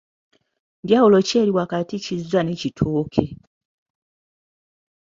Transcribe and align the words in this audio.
Njawulo 0.83 1.17
ki 1.27 1.33
eri 1.41 1.51
wakati 1.57 1.95
Kizza 2.05 2.39
ne 2.43 2.53
Kitooke? 2.59 3.25